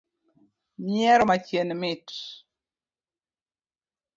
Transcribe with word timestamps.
Nyiero 0.85 1.23
machien 1.31 1.69
mit 1.81 2.05